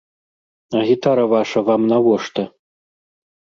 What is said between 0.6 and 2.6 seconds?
А гітара ваша вам навошта?